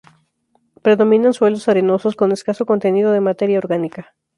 [0.81, 4.15] Predominan suelos arenosos con escaso contenido de materia orgánica.